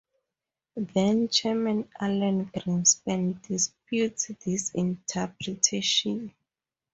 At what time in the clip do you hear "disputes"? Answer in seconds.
3.47-4.31